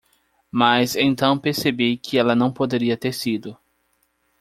[0.51, 3.55] Mas então percebi que ela não poderia ter sido.